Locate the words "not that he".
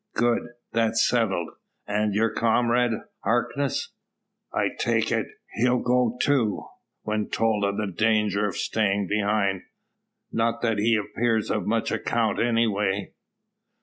10.31-10.95